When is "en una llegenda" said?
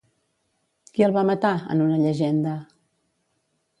1.75-2.55